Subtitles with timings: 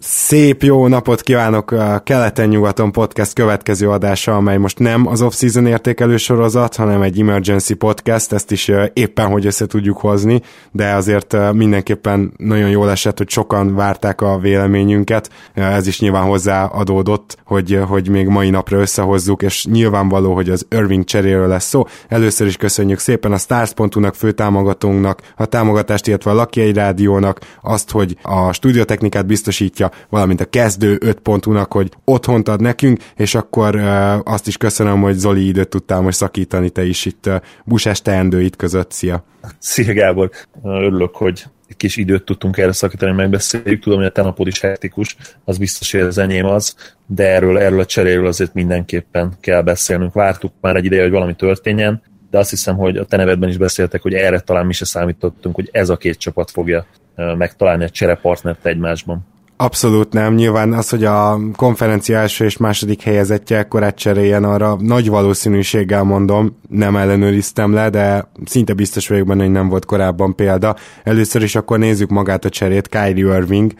[0.00, 6.16] Szép jó napot kívánok a Keleten-nyugaton podcast következő adása, amely most nem az off-season értékelő
[6.16, 10.40] sorozat, hanem egy emergency podcast, ezt is éppen hogy össze tudjuk hozni,
[10.72, 16.64] de azért mindenképpen nagyon jól esett, hogy sokan várták a véleményünket, ez is nyilván hozzá
[16.64, 21.84] adódott, hogy, hogy még mai napra összehozzuk, és nyilvánvaló, hogy az Irving cseréről lesz szó.
[22.08, 28.16] Először is köszönjük szépen a Stars.hu-nak, főtámogatónknak, a támogatást, illetve a Laki rádiónak, azt, hogy
[28.22, 33.76] a stúdiótechnikát biztosítja támogatja, valamint a kezdő 5 pontúnak, hogy otthont ad nekünk, és akkor
[34.24, 37.30] azt is köszönöm, hogy Zoli időt tudtál most szakítani te is itt
[37.64, 38.92] busás teendőit között.
[38.92, 39.24] Szia!
[39.58, 40.30] Szia Gábor!
[40.62, 43.82] Örülök, hogy egy kis időt tudtunk erre szakítani, megbeszéljük.
[43.82, 46.74] Tudom, hogy a tenapod is hektikus, az biztos, hogy az enyém az,
[47.06, 50.12] de erről, erről a cseréről azért mindenképpen kell beszélnünk.
[50.12, 53.56] Vártuk már egy ideje, hogy valami történjen, de azt hiszem, hogy a te nevedben is
[53.56, 57.90] beszéltek, hogy erre talán mi se számítottunk, hogy ez a két csapat fogja megtalálni a
[57.90, 59.26] cserepartnert egymásban.
[59.56, 60.34] Abszolút nem.
[60.34, 66.58] Nyilván az, hogy a konferencia első és második helyezettje ekkorát cseréljen, arra nagy valószínűséggel mondom,
[66.68, 70.76] nem ellenőriztem le, de szinte biztos vagyok benne, hogy nem volt korábban példa.
[71.04, 72.88] Először is akkor nézzük magát a cserét.
[72.88, 73.72] Kyrie Irving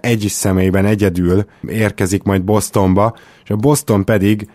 [0.00, 4.48] egy is személyben egyedül érkezik majd Bostonba, és a Boston pedig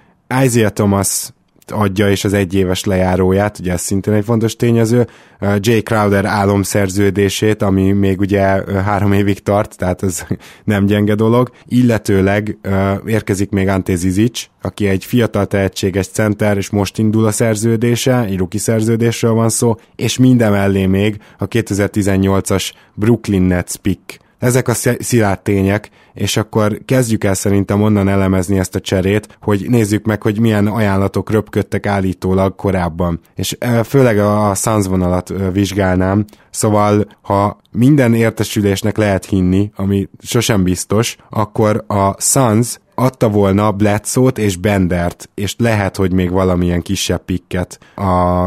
[0.43, 1.29] Isaiah Thomas
[1.71, 5.07] adja, és az egyéves lejáróját, ugye ez szintén egy fontos tényező,
[5.59, 8.41] Jay Crowder álomszerződését, ami még ugye
[8.83, 10.25] három évig tart, tehát ez
[10.63, 12.57] nem gyenge dolog, illetőleg
[13.05, 18.37] érkezik még Ante Zizic, aki egy fiatal tehetséges center, és most indul a szerződése, egy
[18.37, 24.73] ruki szerződésről van szó, és minden mellé még a 2018-as Brooklyn Nets pick ezek a
[24.99, 30.21] szilárd tények, és akkor kezdjük el szerintem onnan elemezni ezt a cserét, hogy nézzük meg,
[30.21, 33.19] hogy milyen ajánlatok röpködtek állítólag korábban.
[33.35, 41.15] És főleg a Suns vonalat vizsgálnám, szóval ha minden értesülésnek lehet hinni, ami sosem biztos,
[41.29, 47.79] akkor a Suns adta volna Bledsoe-t és Bendert, és lehet, hogy még valamilyen kisebb pikket
[47.95, 48.45] a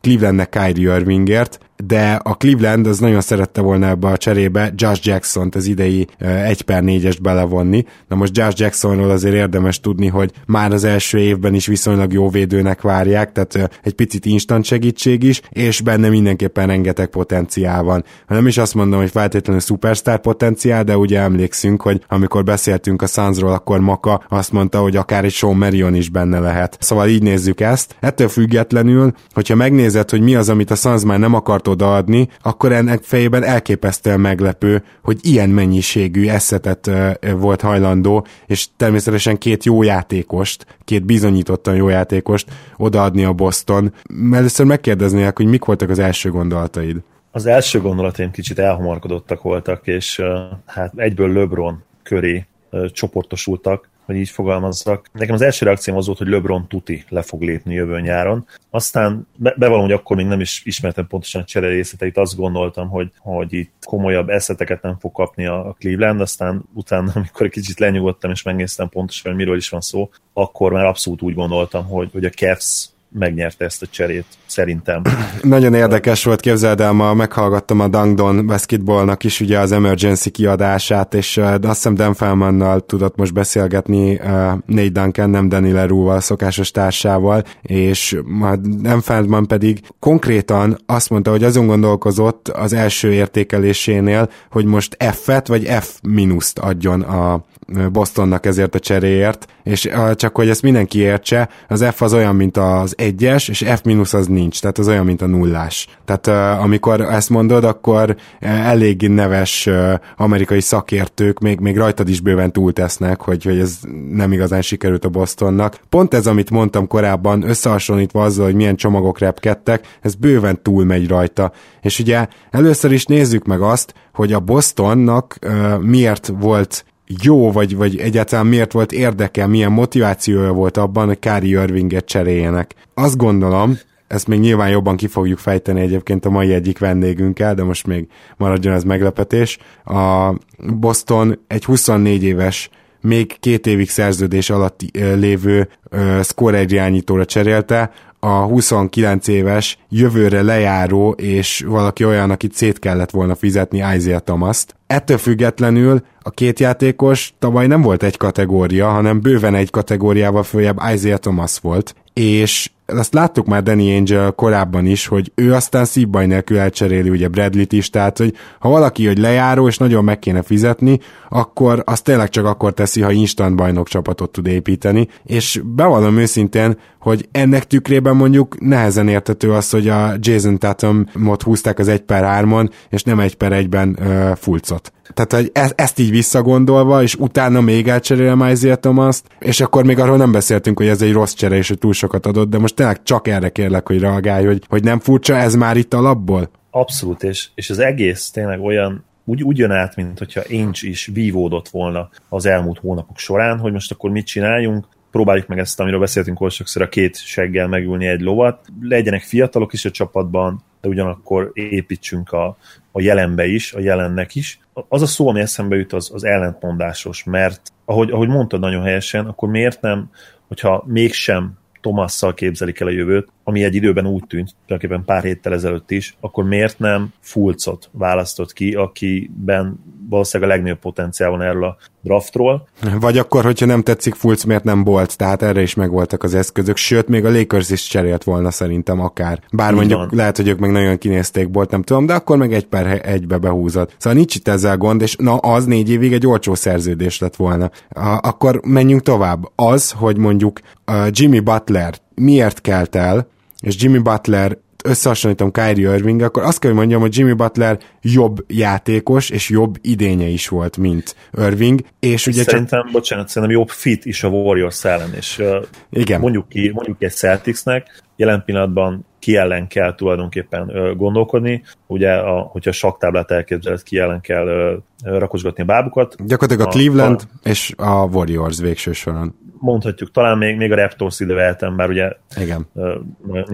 [0.00, 5.54] Clevelandnek Kyrie Irvingért, de a Cleveland az nagyon szerette volna ebbe a cserébe Josh Jackson-t
[5.54, 7.84] az idei 1 per 4-est belevonni.
[8.08, 12.28] Na most Josh Jacksonról azért érdemes tudni, hogy már az első évben is viszonylag jó
[12.28, 18.04] védőnek várják, tehát egy picit instant segítség is, és benne mindenképpen rengeteg potenciál van.
[18.26, 23.02] Ha nem is azt mondom, hogy feltétlenül szupersztár potenciál, de ugye emlékszünk, hogy amikor beszéltünk
[23.02, 26.76] a Sunsról, akkor Maka azt mondta, hogy akár egy Sean Marion is benne lehet.
[26.80, 27.96] Szóval így nézzük ezt.
[28.00, 32.72] Ettől függetlenül, hogyha megnézed, hogy mi az, amit a Suns már nem akart odaadni, akkor
[32.72, 36.90] ennek fejében elképesztően meglepő, hogy ilyen mennyiségű eszetet
[37.36, 43.92] volt hajlandó, és természetesen két jó játékost, két bizonyítottan jó játékost odaadni a Boston.
[44.32, 46.96] Először megkérdeznék, hogy mik voltak az első gondolataid?
[47.30, 50.20] Az első gondolataim kicsit elhamarkodottak voltak, és
[50.66, 52.46] hát egyből LeBron köré
[52.92, 55.06] csoportosultak, hogy így fogalmazzak.
[55.12, 58.46] Nekem az első reakcióm az volt, hogy LeBron tuti le fog lépni jövő nyáron.
[58.70, 62.88] Aztán be, bevallom, hogy akkor még nem is ismertem pontosan a csere részleteit, azt gondoltam,
[62.88, 67.78] hogy, hogy itt komolyabb eszeteket nem fog kapni a Cleveland, aztán utána, amikor egy kicsit
[67.78, 72.08] lenyugodtam és megnéztem pontosan, hogy miről is van szó, akkor már abszolút úgy gondoltam, hogy,
[72.12, 75.02] hogy a Cavs megnyerte ezt a cserét, szerintem.
[75.42, 81.14] Nagyon érdekes volt, képzeld el, ma meghallgattam a Dangdon Basketballnak is ugye az Emergency kiadását,
[81.14, 84.20] és azt hiszem Dan Feldmannal tudott most beszélgetni
[84.66, 88.20] Nate Duncan, nem Danny Leroux-val, szokásos társával, és
[88.60, 95.46] Dan Feldman pedig konkrétan azt mondta, hogy azon gondolkozott az első értékelésénél, hogy most F-et
[95.46, 97.44] vagy F-minuszt adjon a
[97.92, 102.56] Bostonnak ezért a cseréért, és csak hogy ezt mindenki értse, az F az olyan, mint
[102.56, 105.86] az egyes, és F minusz az nincs, tehát az olyan, mint a nullás.
[106.04, 109.68] Tehát amikor ezt mondod, akkor elég neves
[110.16, 113.78] amerikai szakértők még, még rajtad is bőven túltesznek, hogy, hogy ez
[114.10, 115.80] nem igazán sikerült a Bostonnak.
[115.88, 121.52] Pont ez, amit mondtam korábban, összehasonlítva azzal, hogy milyen csomagok repkedtek, ez bőven túlmegy rajta.
[121.80, 126.84] És ugye először is nézzük meg azt, hogy a Bostonnak uh, miért volt
[127.22, 132.74] jó, vagy, vagy egyáltalán miért volt érdeke, milyen motivációja volt abban, hogy Kári Irvinget cseréljenek.
[132.94, 137.62] Azt gondolom, ezt még nyilván jobban ki fogjuk fejteni egyébként a mai egyik vendégünkkel, de
[137.62, 139.58] most még maradjon ez meglepetés.
[139.84, 142.70] A Boston egy 24 éves
[143.00, 147.90] még két évig szerződés alatt lévő uh, score irányítóra cserélte,
[148.24, 154.74] a 29 éves, jövőre lejáró, és valaki olyan, akit szét kellett volna fizetni Isaiah Thomas-t.
[154.86, 160.80] Ettől függetlenül a két játékos tavaly nem volt egy kategória, hanem bőven egy kategóriával följebb
[160.94, 166.26] Isaiah Thomas volt, és azt láttuk már Danny Angel korábban is, hogy ő aztán szívbaj
[166.26, 170.42] nélkül elcseréli ugye Bradley-t is, tehát hogy ha valaki, hogy lejáró és nagyon meg kéne
[170.42, 170.98] fizetni,
[171.28, 176.78] akkor azt tényleg csak akkor teszi, ha instant bajnok csapatot tud építeni, és bevallom őszintén,
[177.00, 182.44] hogy ennek tükrében mondjuk nehezen értető az, hogy a Jason Tatumot húzták az 1 per
[182.44, 184.92] 3-on, és nem 1 per 1-ben uh, fulcot.
[185.14, 189.98] Tehát, hogy e- ezt így visszagondolva, és utána még elcserélem Isaiah thomas és akkor még
[189.98, 192.74] arról nem beszéltünk, hogy ez egy rossz csere, és hogy túl sokat adott, de most
[192.82, 196.50] tényleg csak erre kérlek, hogy reagálj, hogy, hogy nem furcsa ez már itt alapból?
[196.70, 201.06] Abszolút, és, és az egész tényleg olyan úgy, úgy jön át, mint hogyha Ainge is
[201.06, 206.00] vívódott volna az elmúlt hónapok során, hogy most akkor mit csináljunk, próbáljuk meg ezt, amiről
[206.00, 208.66] beszéltünk oly sokszor, a két seggel megülni egy lovat.
[208.80, 212.56] Legyenek fiatalok is a csapatban, de ugyanakkor építsünk a,
[212.92, 214.60] a jelenbe is, a jelennek is.
[214.88, 219.26] Az a szó, ami eszembe jut, az, az ellentmondásos, mert ahogy, ahogy mondtad nagyon helyesen,
[219.26, 220.10] akkor miért nem,
[220.48, 225.52] hogyha mégsem Tomasszal képzelik el a jövőt, ami egy időben úgy tűnt, tulajdonképpen pár héttel
[225.52, 231.64] ezelőtt is, akkor miért nem Fulcot választott ki, akiben valószínűleg a legnagyobb potenciál van erről
[231.64, 232.68] a draftról.
[233.00, 236.76] Vagy akkor, hogyha nem tetszik Fulc, miért nem Bolt, tehát erre is megvoltak az eszközök,
[236.76, 239.40] sőt, még a Lakers is cserélt volna szerintem akár.
[239.52, 240.08] Bár Így mondjuk van.
[240.12, 243.38] lehet, hogy ők meg nagyon kinézték Bolt, nem tudom, de akkor meg egy per egybe
[243.38, 243.94] behúzott.
[243.98, 247.70] Szóval nincs itt ezzel gond, és na az négy évig egy olcsó szerződés lett volna.
[247.88, 249.44] A, akkor menjünk tovább.
[249.54, 250.60] Az, hogy mondjuk
[251.10, 253.28] Jimmy Butler miért kelt el,
[253.60, 258.44] és Jimmy Butler összehasonlítom Kyrie Irving, akkor azt kell, hogy mondjam, hogy Jimmy Butler jobb
[258.48, 261.80] játékos és jobb idénye is volt, mint Irving.
[262.00, 262.92] És ugye szerintem, csak...
[262.92, 266.20] bocsánat, szerintem jobb fit is a Warriors ellen, és uh, Igen.
[266.20, 271.62] mondjuk ki, mondjuk ki egy Celticsnek, jelen pillanatban ki ellen kell tulajdonképpen gondolkodni.
[271.86, 276.16] Ugye, a, hogyha a saktáblát elképzeled, ki ellen kell rakosgatni a bábukat.
[276.26, 280.74] Gyakorlatilag a, a Cleveland a, és a Warriors végső soron mondhatjuk, talán még, még a
[280.74, 282.12] Raptors ide vehetem, bár ugye...
[282.36, 282.66] Igen.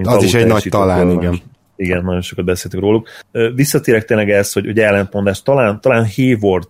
[0.03, 1.41] Az is egy nagy talán, igen.
[1.75, 3.07] Igen, nagyon sokat beszéltünk róluk.
[3.55, 6.67] Visszatérek tényleg ezt, hogy ugye ellentmondás, talán, talán Hayward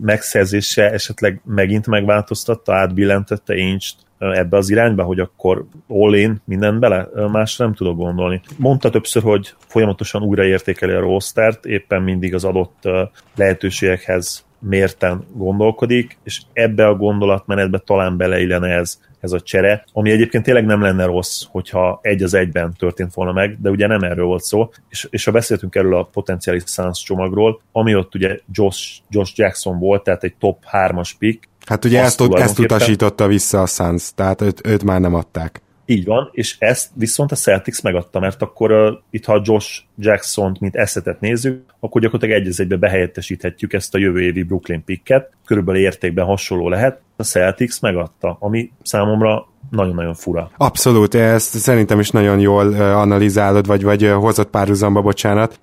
[0.00, 3.86] megszerzése esetleg megint megváltoztatta, átbillentette ainge
[4.18, 8.40] ebbe az irányba, hogy akkor all in, mindent bele, más nem tudok gondolni.
[8.56, 12.88] Mondta többször, hogy folyamatosan újraértékeli a rostert, éppen mindig az adott
[13.36, 20.44] lehetőségekhez mérten gondolkodik, és ebbe a gondolatmenetbe talán beleillene ez, ez a csere, ami egyébként
[20.44, 24.24] tényleg nem lenne rossz, hogyha egy az egyben történt volna meg, de ugye nem erről
[24.24, 29.00] volt szó, és, és ha beszéltünk erről a potenciális Suns csomagról, ami ott ugye Josh,
[29.08, 33.66] Josh Jackson volt, tehát egy top 3-as pick, Hát ugye ezt, ezt utasította vissza a
[33.66, 35.62] Suns, tehát őt, őt már nem adták.
[35.86, 40.60] Így van, és ezt viszont a Celtics megadta, mert akkor uh, itt, ha Josh Jackson-t,
[40.60, 45.80] mint eszetet nézzük, akkor gyakorlatilag egy egybe behelyettesíthetjük ezt a jövő évi Brooklyn picket, körülbelül
[45.80, 50.50] értékben hasonló lehet, a Celtics megadta, ami számomra nagyon-nagyon fura.
[50.56, 55.60] Abszolút, ezt szerintem is nagyon jól analizálod, vagy, vagy hozott párhuzamba, bocsánat.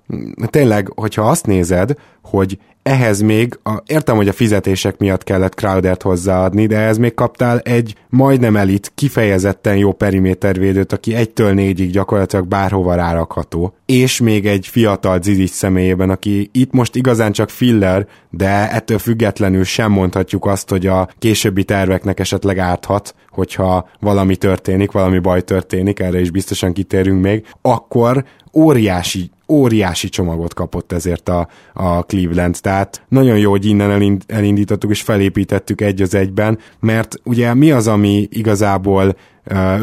[0.50, 6.02] Tényleg, hogyha azt nézed, hogy ehhez még, a, értem, hogy a fizetések miatt kellett Crowdert
[6.02, 12.46] hozzáadni, de ehhez még kaptál egy majdnem elit, kifejezetten jó perimétervédőt, aki egytől négyig gyakorlatilag
[12.46, 18.70] bárhova rárakható, és még egy fiatal Zizic személyében, aki itt most igazán csak filler, de
[18.70, 25.18] ettől függetlenül sem mondhatjuk azt, hogy a későbbi terveknek esetleg árthat, hogyha valami történik, valami
[25.18, 32.02] baj történik, erre is biztosan kitérünk még, akkor óriási óriási csomagot kapott ezért a, a
[32.02, 37.54] Cleveland, tehát nagyon jó, hogy innen elind, elindítottuk és felépítettük egy az egyben, mert ugye
[37.54, 39.16] mi az, ami igazából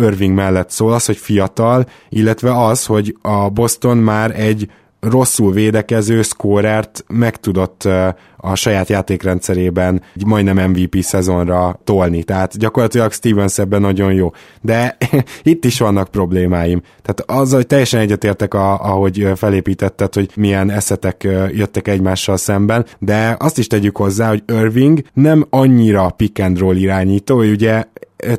[0.01, 6.21] Irving mellett szól, az, hogy fiatal, illetve az, hogy a Boston már egy rosszul védekező
[6.21, 7.87] szkórert meg tudott
[8.37, 12.23] a saját játékrendszerében egy majdnem MVP szezonra tolni.
[12.23, 14.31] Tehát gyakorlatilag Stevens ebben nagyon jó.
[14.61, 14.97] De
[15.43, 16.81] itt is vannak problémáim.
[17.01, 23.35] Tehát az, hogy teljesen egyetértek, a, ahogy felépítetted, hogy milyen eszetek jöttek egymással szemben, de
[23.39, 27.83] azt is tegyük hozzá, hogy Irving nem annyira pick and roll irányító, ő ugye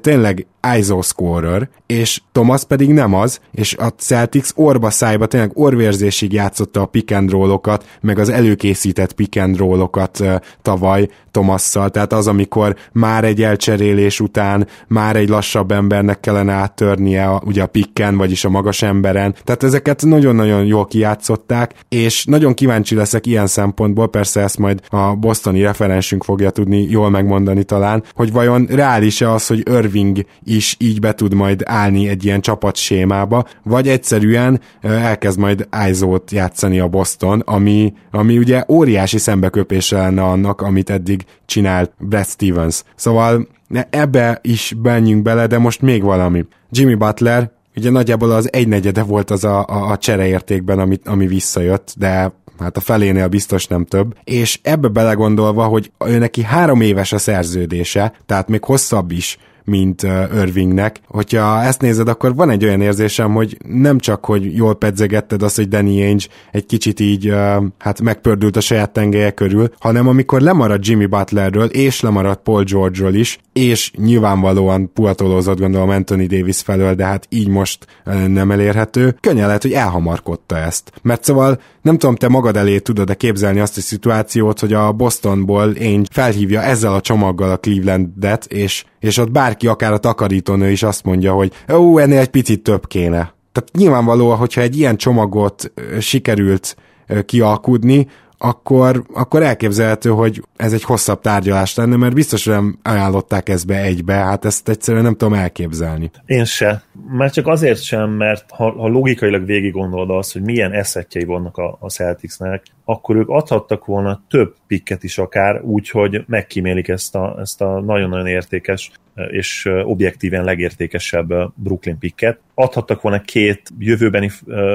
[0.01, 0.47] tényleg
[0.79, 6.81] ISO scorer, és Thomas pedig nem az, és a Celtics orba szájba tényleg orvérzésig játszotta
[6.81, 10.25] a pick and roll-okat, meg az előkészített pick and roll-okat
[10.63, 17.27] tavaly Thomasszal, tehát az, amikor már egy elcserélés után már egy lassabb embernek kellene áttörnie
[17.27, 22.55] a, ugye a picken, vagyis a magas emberen, tehát ezeket nagyon-nagyon jól kijátszották, és nagyon
[22.55, 28.03] kíváncsi leszek ilyen szempontból, persze ezt majd a bostoni referensünk fogja tudni jól megmondani talán,
[28.15, 32.77] hogy vajon reális-e az, hogy Irving is így be tud majd állni egy ilyen csapat
[32.77, 40.23] sémába, vagy egyszerűen elkezd majd ISO-t játszani a Boston, ami, ami ugye óriási szembeköpése lenne
[40.23, 42.83] annak, amit eddig csinált Brad Stevens.
[42.95, 43.49] Szóval
[43.91, 46.45] ebbe is benjünk bele, de most még valami.
[46.71, 51.95] Jimmy Butler ugye nagyjából az egynegyede volt az a, a, a csereértékben, ami, ami visszajött,
[51.99, 57.13] de hát a felénél biztos nem több, és ebbe belegondolva, hogy ő neki három éves
[57.13, 60.03] a szerződése, tehát még hosszabb is, mint
[60.35, 61.01] Irvingnek.
[61.07, 65.57] Hogyha ezt nézed, akkor van egy olyan érzésem, hogy nem csak, hogy jól pedzegetted azt,
[65.57, 67.35] hogy Danny Ainge egy kicsit így
[67.79, 73.15] hát megpördült a saját tengelye körül, hanem amikor lemarad Jimmy Butlerről, és lemarad Paul George-ról
[73.15, 77.87] is, és nyilvánvalóan puatolózott gondolom Anthony Davis felől, de hát így most
[78.27, 79.17] nem elérhető.
[79.21, 80.93] Könnyen lehet, hogy elhamarkodta ezt.
[81.03, 85.73] Mert szóval nem tudom, te magad elé tudod-e képzelni azt a szituációt, hogy a Bostonból
[85.79, 90.83] Ainge felhívja ezzel a csomaggal a Clevelandet, és, és ott bárki, akár a takarítónő is
[90.83, 93.35] azt mondja, hogy ó, ennél egy picit több kéne.
[93.53, 96.77] Tehát nyilvánvalóan, hogyha egy ilyen csomagot sikerült
[97.25, 98.07] kialkudni,
[98.43, 103.83] akkor, akkor elképzelhető, hogy ez egy hosszabb tárgyalás lenne, mert biztos nem ajánlották ezt be
[103.83, 106.11] egybe, hát ezt egyszerűen nem tudom elképzelni.
[106.27, 106.83] Én se.
[107.09, 111.57] Már csak azért sem, mert ha, ha logikailag végig gondolod azt, hogy milyen eszetjei vannak
[111.57, 117.37] a, a Celticsnek, akkor ők adhattak volna több pikket is akár, úgyhogy megkímélik ezt a,
[117.41, 118.91] ezt a nagyon-nagyon értékes
[119.29, 122.39] és objektíven legértékesebb Brooklyn picket.
[122.55, 124.31] Adhattak volna két jövőbeni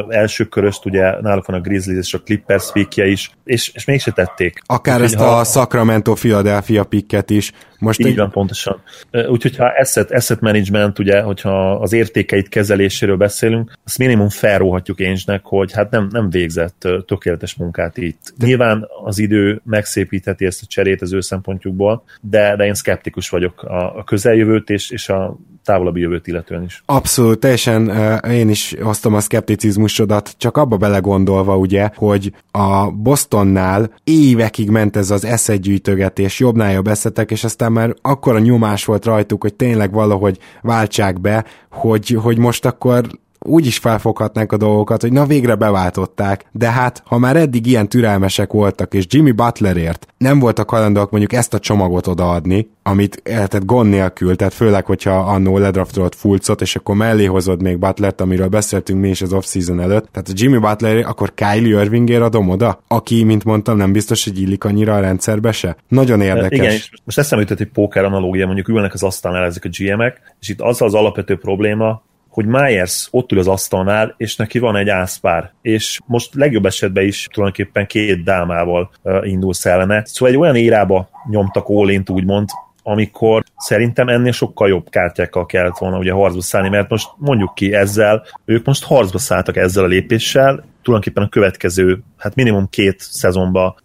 [0.10, 4.12] első köröst, ugye náluk van a Grizzlies és a Clippers pickje is, és, és mégse
[4.12, 4.62] tették.
[4.65, 5.39] Akár Úgyhogy ezt ha...
[5.39, 7.51] a Sacramento-Philadelphia picket is.
[7.79, 8.15] Most Így egy...
[8.15, 8.82] van, pontosan.
[9.12, 15.41] Úgyhogy ha asset, asset management, ugye, hogyha az értékeit kezeléséről beszélünk, azt minimum felróhatjuk Ainge-nek,
[15.43, 18.34] hogy hát nem, nem végzett tökéletes munkát itt.
[18.38, 18.45] De...
[18.45, 23.63] Nyilván az idő megszépítheti ezt a cserét az ő szempontjukból, de, de én szkeptikus vagyok
[23.63, 26.84] a, a közeljövőt és, és a távolabbi jövőt illetően is.
[26.86, 27.89] Abszolút, teljesen
[28.24, 35.12] én is hoztam a szkepticizmusodat, csak abba belegondolva ugye, hogy a Bostonnál évekig ment ez
[35.12, 40.39] az eszegyűjtögetés, jobbnál jobb eszetek, és aztán már akkora nyomás volt rajtuk, hogy tényleg valahogy
[40.62, 43.05] váltsák be, hogy, hogy most akkor
[43.45, 47.89] úgy is felfoghatnánk a dolgokat, hogy na végre beváltották, de hát ha már eddig ilyen
[47.89, 53.65] türelmesek voltak, és Jimmy Butlerért nem voltak hajlandóak mondjuk ezt a csomagot odaadni, amit tehát
[53.65, 58.47] gond nélkül, tehát főleg, hogyha annó ledraftolt Fulcot, és akkor mellé hozod még Butlert, amiről
[58.47, 62.81] beszéltünk mi is az off-season előtt, tehát a Jimmy Butler, akkor Kylie Irvingért adom oda,
[62.87, 65.75] aki, mint mondtam, nem biztos, hogy illik annyira a rendszerbe se.
[65.87, 66.57] Nagyon érdekes.
[66.57, 70.21] Igen, és most eszembe jutott egy póker analógia, mondjuk ülnek az asztalnál ezek a GM-ek,
[70.39, 72.03] és itt az az alapvető probléma,
[72.36, 77.04] hogy Myers ott ül az asztalnál, és neki van egy ászpár, és most legjobb esetben
[77.04, 80.06] is tulajdonképpen két dámával indulsz ellene.
[80.06, 82.50] Szóval egy olyan érába nyomtak ólint, úgymond,
[82.84, 87.74] amikor szerintem ennél sokkal jobb kártyákkal kellett volna ugye harcba szállni, mert most mondjuk ki
[87.74, 93.75] ezzel, ők most harcba szálltak ezzel a lépéssel, tulajdonképpen a következő, hát minimum két szezonba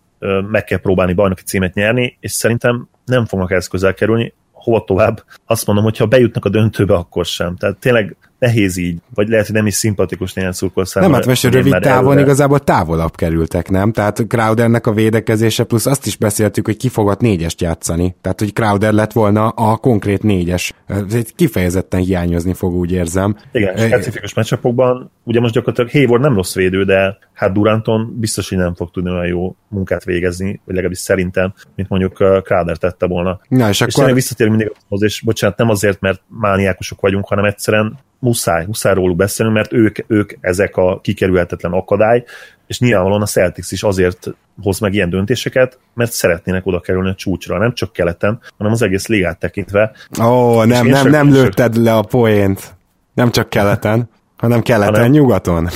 [0.50, 5.24] meg kell próbálni bajnoki címet nyerni, és szerintem nem fognak ezt közel kerülni, hova tovább.
[5.46, 7.56] Azt mondom, hogy ha bejutnak a döntőbe, akkor sem.
[7.56, 11.12] Tehát tényleg nehéz így, vagy lehet, hogy nem is szimpatikus néhány szurkol számára.
[11.12, 12.20] Nem, hát most rövid távon előre.
[12.20, 13.92] igazából távolabb kerültek, nem?
[13.92, 18.14] Tehát Crowdernek a védekezése, plusz azt is beszéltük, hogy ki fogott négyest játszani.
[18.20, 20.72] Tehát, hogy Crowder lett volna a konkrét négyes.
[20.86, 21.04] Ez
[21.36, 23.36] kifejezetten hiányozni fog, úgy érzem.
[23.52, 28.58] Igen, specifikus meccsapokban, ugye most gyakorlatilag Hayward nem rossz védő, de hát Duranton biztos, hogy
[28.58, 32.12] nem fog tudni olyan jó munkát végezni, vagy legalábbis szerintem, mint mondjuk
[32.44, 33.40] Crowder tette volna.
[33.48, 34.14] Na, és, és akkor...
[34.14, 39.16] visszatérünk mindig ahhoz, és bocsánat, nem azért, mert mániákusok vagyunk, hanem egyszerűen muszáj, muszáj róluk
[39.16, 42.24] beszélni, mert ők, ők ezek a kikerülhetetlen akadály,
[42.66, 44.26] és nyilvánvalóan a Celtics is azért
[44.62, 48.82] hoz meg ilyen döntéseket, mert szeretnének oda kerülni a csúcsra, nem csak keleten, hanem az
[48.82, 49.92] egész ligát tekintve.
[50.22, 52.74] Ó, nem, nem, nem lőtted le a poént.
[53.14, 55.10] Nem csak keleten, hanem keleten, hanem...
[55.10, 55.68] nyugaton.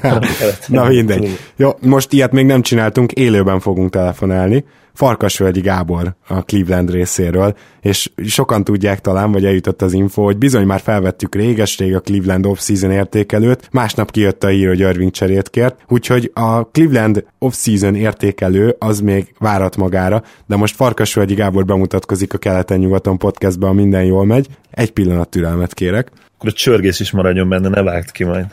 [0.68, 1.38] Na mindegy.
[1.56, 4.64] Jó, most ilyet még nem csináltunk, élőben fogunk telefonálni.
[4.92, 10.66] Farkasvölgyi Gábor a Cleveland részéről, és sokan tudják talán, vagy eljutott az info, hogy bizony
[10.66, 15.76] már felvettük réges-rég a Cleveland off-season értékelőt, másnap kijött a hír, hogy Irving cserét kért,
[15.88, 22.38] úgyhogy a Cleveland off-season értékelő az még várat magára, de most Farkasvölgyi Gábor bemutatkozik a
[22.38, 24.46] Keleten-nyugaton podcastban, a minden jól megy.
[24.70, 26.10] Egy pillanat türelmet kérek.
[26.36, 28.46] Akkor a csörgés is maradjon benne, ne vágd ki majd.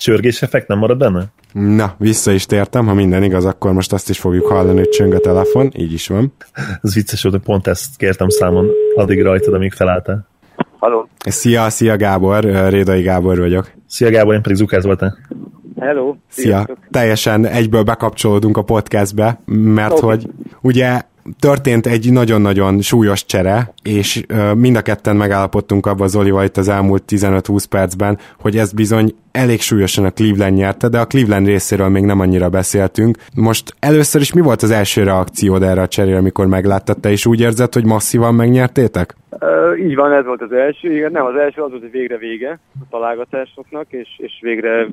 [0.00, 1.24] Csörgés effekt nem marad benne?
[1.52, 5.14] Na, vissza is tértem, ha minden igaz, akkor most azt is fogjuk hallani, hogy csöng
[5.14, 6.32] a telefon, így is van.
[6.82, 10.26] Ez vicces volt, hogy pont ezt kértem számon addig rajtad, amíg felálltál.
[10.78, 11.08] Halló.
[11.18, 13.70] Szia, szia Gábor, Rédai Gábor vagyok.
[13.86, 15.08] Szia Gábor, én pedig Zukász voltam.
[15.78, 16.14] Hello.
[16.28, 16.44] Szia.
[16.44, 16.78] Sziasztok.
[16.90, 20.08] Teljesen egyből bekapcsolódunk a podcastbe, mert okay.
[20.08, 20.30] hogy
[20.60, 21.00] ugye
[21.38, 24.22] történt egy nagyon-nagyon súlyos csere, és
[24.56, 29.60] mind a ketten megállapodtunk abban Zolival itt az elmúlt 15-20 percben, hogy ez bizony elég
[29.60, 33.16] súlyosan a Cleveland nyerte, de a Cleveland részéről még nem annyira beszéltünk.
[33.34, 37.26] Most először is mi volt az első reakciód erre a cserére, amikor megláttad te, és
[37.26, 39.14] úgy érzed, hogy masszívan megnyertétek?
[39.30, 40.92] Uh, így van, ez volt az első.
[40.92, 44.86] Igen, nem az első, az volt, hogy végre vége a találgatásoknak, és, és végre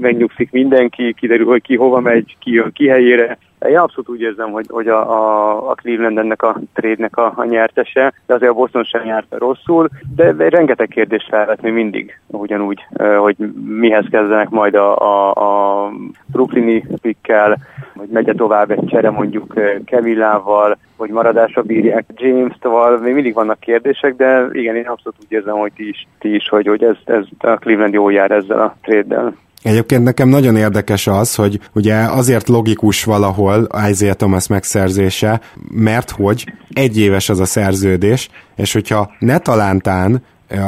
[0.00, 3.38] megnyugszik mindenki, kiderül, hogy ki hova megy, ki jön ki helyére.
[3.66, 7.44] Én abszolút úgy érzem, hogy, hogy a, a, a Cleveland ennek a trade a, a
[7.44, 12.20] nyertese, de azért a Boston sem nyert rosszul, de, de rengeteg kérdés felvet még mindig
[12.26, 12.86] ugyanúgy,
[13.18, 15.90] hogy mihez kezdenek majd a, a, a
[16.26, 17.58] Brooklyni pikkel,
[17.96, 24.16] hogy megye tovább egy csere mondjuk Kevillával, hogy maradásra bírják James-val, még mindig vannak kérdések,
[24.16, 27.24] de igen, én abszolút úgy érzem, hogy ti is, ti is hogy, hogy ez, ez
[27.38, 29.34] a Cleveland jó jár ezzel a trade-del.
[29.62, 36.52] Egyébként nekem nagyon érdekes az, hogy ugye azért logikus valahol Isaiah Thomas megszerzése, mert hogy
[36.72, 40.22] egy éves az a szerződés, és hogyha ne talántán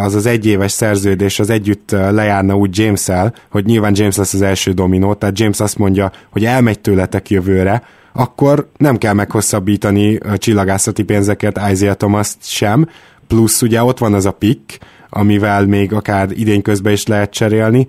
[0.05, 3.09] az az egyéves szerződés az együtt lejárna úgy james
[3.51, 7.83] hogy nyilván James lesz az első dominó, tehát James azt mondja, hogy elmegy tőletek jövőre,
[8.13, 12.89] akkor nem kell meghosszabbítani a csillagászati pénzeket Isaiah thomas sem,
[13.27, 14.79] plusz ugye ott van az a pick,
[15.11, 17.87] amivel még akár idén közben is lehet cserélni,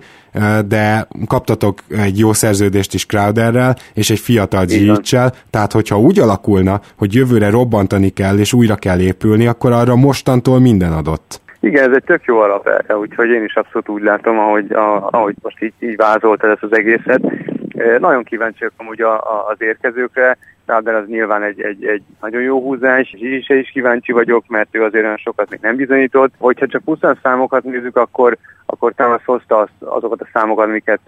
[0.66, 6.80] de kaptatok egy jó szerződést is Crowderrel, és egy fiatal Zsiricsel, tehát hogyha úgy alakulna,
[6.96, 11.40] hogy jövőre robbantani kell, és újra kell épülni, akkor arra mostantól minden adott.
[11.60, 15.08] Igen, ez egy tök jó alap erre, úgyhogy én is abszolút úgy látom, ahogy, a,
[15.10, 17.20] ahogy most így, így vázoltad ezt az egészet.
[17.98, 20.38] Nagyon kíváncsiak amúgy a, a, az érkezőkre,
[20.72, 24.82] Ráder az nyilván egy, egy, egy nagyon jó húzás, és is kíváncsi vagyok, mert ő
[24.82, 26.32] azért olyan sokat még nem bizonyított.
[26.38, 28.36] Hogyha csak 20 számokat nézzük, akkor,
[28.66, 31.00] akkor Thomas hozta az, azokat a számokat, amiket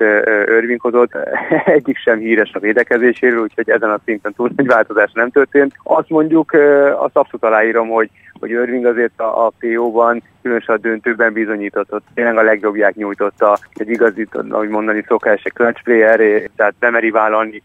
[0.47, 1.12] Irving hozott.
[1.64, 5.75] Egyik sem híres a védekezéséről, úgyhogy ezen a szinten túl nagy változás nem történt.
[5.83, 6.52] Azt mondjuk,
[6.99, 12.37] azt abszolút aláírom, hogy hogy Irving azért a, a PO-ban, különösen a döntőben bizonyított, tényleg
[12.37, 17.62] a legjobbját nyújtotta, egy igazi, ahogy mondani szokás, egy clutch player, tehát bemeri vállalni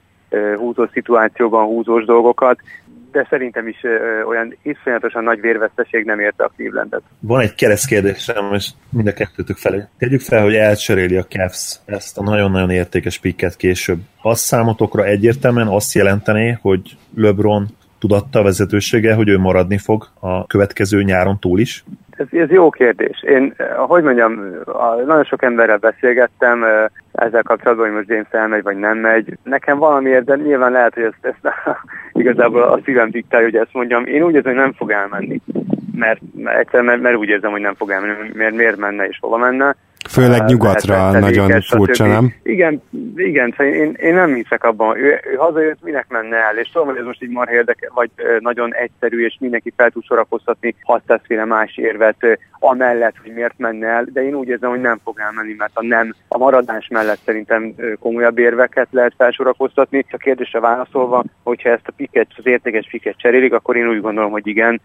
[0.58, 2.60] húzó szituációban húzós dolgokat,
[3.12, 3.78] de szerintem is
[4.28, 7.02] olyan iszonyatosan nagy vérveszteség nem érte a Clevelandet.
[7.20, 9.84] Van egy keresztkérdésem, és mind a kettőtök felé.
[9.98, 14.00] Tegyük fel, hogy elcseréli a Cavs ezt a nagyon-nagyon értékes pikket később.
[14.22, 17.68] Az számotokra egyértelműen azt jelenteni, hogy LeBron
[18.00, 21.84] tudatta a vezetősége, hogy ő maradni fog a következő nyáron túl is?
[22.10, 23.24] Ez, ez jó kérdés.
[23.24, 23.54] Én,
[23.88, 24.40] hogy mondjam,
[25.06, 26.64] nagyon sok emberrel beszélgettem
[27.12, 29.38] ezzel kapcsolatban, hogy most James elmegy, vagy nem megy.
[29.44, 31.56] Nekem valamiért, de nyilván lehet, hogy ezt, ezt
[32.22, 34.06] igazából a szívem diktálja, hogy ezt mondjam.
[34.06, 35.42] Én úgy érzem, hogy nem fog elmenni.
[35.96, 39.38] Mert, mert, mert, mert úgy érzem, hogy nem fog elmenni, mert miért menne és hova
[39.38, 39.76] menne.
[40.08, 42.34] Főleg nyugatra hát, nagyon furcsa, nem?
[42.44, 42.82] Igen,
[43.16, 46.88] igen szóval én, én nem hiszek abban, ő, ő hazajött, minek menne el, és tudom,
[46.88, 48.10] hogy ez most így marha érdeke, vagy
[48.40, 53.88] nagyon egyszerű, és mindenki fel tud sorakoztatni 600 féle más érvet amellett, hogy miért menne
[53.88, 57.20] el, de én úgy érzem, hogy nem fog elmenni, mert a nem, a maradás mellett
[57.26, 60.06] szerintem komolyabb érveket lehet felsorakoztatni.
[60.12, 64.32] A kérdésre válaszolva, hogyha ezt a piket, az értékes piket cserélik, akkor én úgy gondolom,
[64.32, 64.82] hogy igen,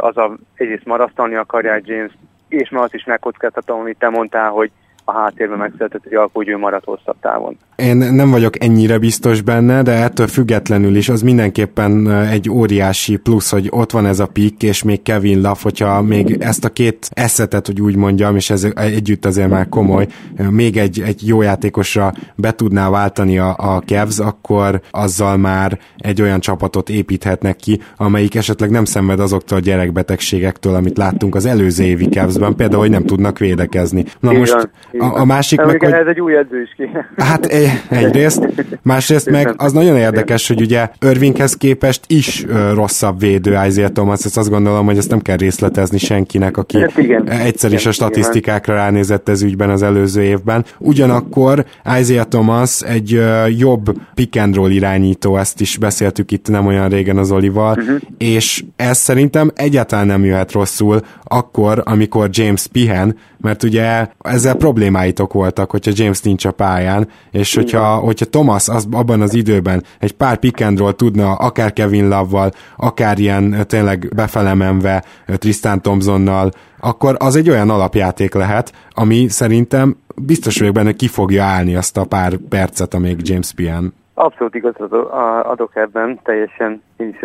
[0.00, 2.12] az a, egyrészt marasztalni akarják James
[2.52, 4.70] és ma azt is megkockáztatom, amit te mondtál, hogy
[5.04, 7.56] a háttérben megszületett egy ő maradt hosszabb távon.
[7.76, 13.50] Én nem vagyok ennyire biztos benne, de ettől függetlenül is az mindenképpen egy óriási plusz,
[13.50, 17.08] hogy ott van ez a pik, és még Kevin Love, hogyha még ezt a két
[17.10, 20.06] eszetet, hogy úgy mondjam, és ez együtt azért már komoly,
[20.50, 26.22] még egy, egy jó játékosra be tudná váltani a, a Cavs, akkor azzal már egy
[26.22, 31.84] olyan csapatot építhetnek ki, amelyik esetleg nem szenved azoktól a gyerekbetegségektől, amit láttunk az előző
[31.84, 34.04] évi Cavs-ben, például, hogy nem tudnak védekezni.
[34.20, 34.70] Na most
[35.02, 35.92] a, a másik meg, hogy...
[35.92, 36.88] Ez egy új edző is ki.
[37.16, 37.46] Hát
[37.88, 38.48] egyrészt,
[38.82, 44.36] másrészt meg az nagyon érdekes, hogy ugye Irvinghez képest is rosszabb védő Isaiah Thomas, ezt
[44.36, 47.30] azt gondolom, hogy ezt nem kell részletezni senkinek, aki hát igen.
[47.30, 50.64] egyszer is a statisztikákra ránézett ez ügyben az előző évben.
[50.78, 51.64] Ugyanakkor
[51.98, 53.20] Isaiah Thomas egy
[53.58, 57.96] jobb pick and roll irányító, ezt is beszéltük itt nem olyan régen az Olival, uh-huh.
[58.18, 65.32] és ez szerintem egyáltalán nem jöhet rosszul akkor, amikor James pihen, mert ugye ezzel problémáitok
[65.32, 70.12] voltak, hogyha James nincs a pályán, és hogyha, hogyha Thomas az, abban az időben egy
[70.12, 77.16] pár pick and roll tudna akár Kevin Love-val, akár ilyen tényleg befelemenve Tristan Thompsonnal, akkor
[77.18, 82.04] az egy olyan alapjáték lehet, ami szerintem biztos vagyok benne, ki fogja állni azt a
[82.04, 83.94] pár percet, amíg James pihen.
[84.14, 84.92] Abszolút igazat
[85.42, 87.16] adok ebben, teljesen így,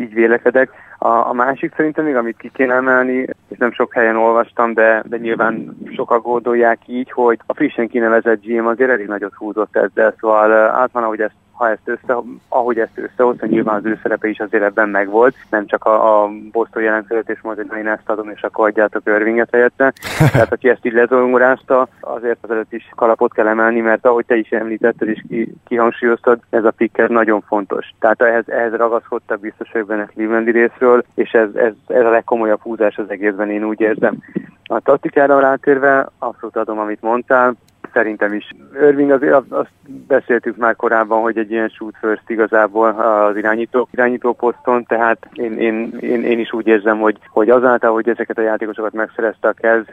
[0.00, 0.70] így vélekedek.
[1.06, 5.02] A, a másik szerintem még, amit ki kéne emelni, és nem sok helyen olvastam, de,
[5.06, 10.14] de nyilván sokan gondolják így, hogy a frissen kinevezett GM azért elég nagyot húzott ezzel,
[10.20, 12.16] szóval általán, ahogy ezt ha ezt össze,
[12.48, 16.30] ahogy ezt összehozta, nyilván az ő szerepe is azért ebben megvolt, nem csak a, a
[16.52, 19.92] Boston jelentkezett, és mondta, hogy én ezt adom, és akkor adjátok Irvinget helyette.
[20.32, 24.50] Tehát, aki ezt így lezongorázta, azért azelőtt is kalapot kell emelni, mert ahogy te is
[24.50, 27.94] említetted és ki, kihangsúlyoztad, ez a picker nagyon fontos.
[27.98, 32.60] Tehát ehhez, ehhez ragaszkodtak, biztos vagyok benne Clevelandi részről, és ez, ez, ez a legkomolyabb
[32.60, 34.18] húzás az egészben, én úgy érzem.
[34.64, 37.54] A taktikára rátérve abszolút adom, amit mondtál,
[37.96, 38.48] szerintem is.
[38.74, 39.70] Irving azért azt
[40.06, 45.58] beszéltük már korábban, hogy egy ilyen shoot first igazából az irányító, irányító poszton, tehát én,
[45.58, 49.52] én, én, én, is úgy érzem, hogy, hogy azáltal, hogy ezeket a játékosokat megszerezte a
[49.52, 49.84] Kez,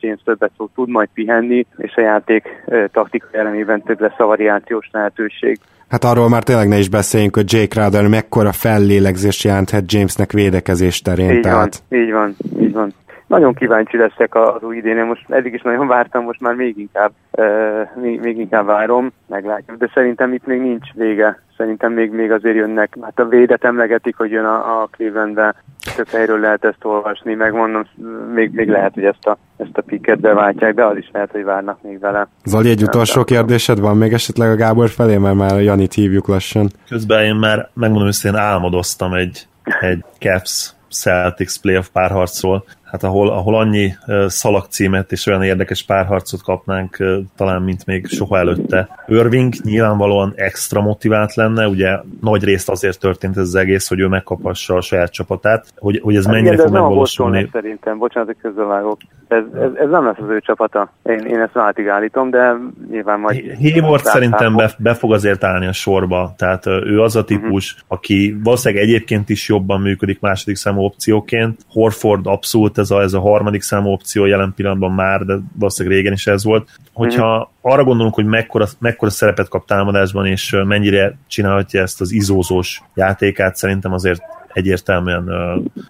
[0.00, 4.88] James többet fog tud majd pihenni, és a játék taktikai elemében több lesz a variációs
[4.92, 5.58] lehetőség.
[5.88, 11.02] Hát arról már tényleg ne is beszéljünk, hogy Jake Crowder mekkora fellélegzést jelenthet Jamesnek védekezés
[11.02, 11.30] terén.
[11.30, 11.82] Így tehát...
[11.88, 12.94] van, így van, így van
[13.26, 15.04] nagyon kíváncsi leszek az új idén.
[15.04, 19.76] Most eddig is nagyon vártam, most már még inkább, uh, még, még inkább várom, meglátjuk.
[19.76, 21.44] De szerintem itt még nincs vége.
[21.56, 22.96] Szerintem még, még azért jönnek.
[23.00, 25.54] Hát a védet emlegetik, hogy jön a, a Clevelandbe.
[25.96, 27.86] Több helyről lehet ezt olvasni, meg mondom,
[28.34, 31.44] még, még lehet, hogy ezt a, ezt a piket beváltják, de az is lehet, hogy
[31.44, 32.28] várnak még vele.
[32.44, 36.26] Zoli, egy utolsó kérdésed van még esetleg a Gábor felé, mert már a Janit hívjuk
[36.26, 36.68] lassan.
[36.88, 39.46] Közben én már, megmondom hogy én álmodoztam egy,
[39.80, 43.94] egy Caps Celtics playoff párharcról, hát ahol, ahol annyi
[44.26, 46.96] szalagcímet és olyan érdekes párharcot kapnánk
[47.36, 48.88] talán, mint még soha előtte.
[49.06, 54.06] Irving nyilvánvalóan extra motivált lenne, ugye nagy részt azért történt ez az egész, hogy ő
[54.06, 57.48] megkapassa a saját csapatát, hogy, hogy ez hát mennyire fog megvalósulni.
[57.52, 58.98] Szerintem, bocsánat, hogy közbevágok.
[59.28, 60.92] Ez, ez, ez, nem lesz az ő csapata.
[61.02, 62.54] Én, én ezt váltig állítom, de
[62.90, 63.56] nyilván majd...
[63.60, 67.86] Hayward szerintem be, be, fog azért állni a sorba, tehát ő az a típus, uh-huh.
[67.88, 71.60] aki valószínűleg egyébként is jobban működik második számú opcióként.
[71.68, 76.12] Horford abszolút ez a, ez a harmadik számú opció jelen pillanatban már, de valószínűleg régen
[76.12, 76.68] is ez volt.
[76.92, 77.70] Hogyha mm.
[77.70, 83.56] arra gondolunk, hogy mekkora, mekkora szerepet kap támadásban, és mennyire csinálhatja ezt az izózós játékát,
[83.56, 84.20] szerintem azért
[84.56, 85.28] egyértelműen